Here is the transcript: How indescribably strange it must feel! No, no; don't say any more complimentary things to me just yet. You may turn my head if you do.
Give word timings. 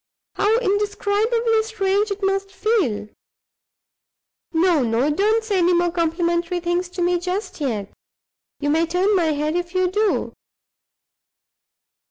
How 0.33 0.57
indescribably 0.57 1.61
strange 1.61 2.09
it 2.09 2.23
must 2.23 2.49
feel! 2.51 3.09
No, 4.51 4.81
no; 4.81 5.11
don't 5.11 5.43
say 5.43 5.59
any 5.59 5.73
more 5.75 5.91
complimentary 5.91 6.59
things 6.59 6.89
to 6.89 7.03
me 7.03 7.19
just 7.19 7.61
yet. 7.61 7.93
You 8.59 8.71
may 8.71 8.87
turn 8.87 9.15
my 9.15 9.25
head 9.33 9.55
if 9.55 9.75
you 9.75 9.91
do. 9.91 10.33